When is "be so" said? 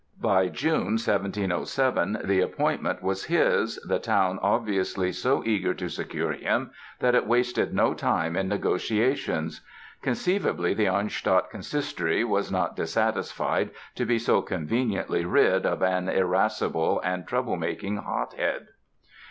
14.07-14.41